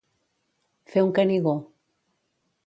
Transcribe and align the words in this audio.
Fer 0.93 1.03
un 1.09 1.13
Canigó. 1.19 1.55